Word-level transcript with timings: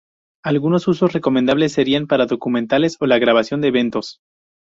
Algunos 0.43 0.87
usos 0.87 1.13
recomendables 1.13 1.73
serían 1.73 2.07
para 2.07 2.25
documentales 2.25 2.97
o 2.99 3.05
la 3.05 3.19
grabación 3.19 3.61
de 3.61 3.67
eventos. 3.67 4.19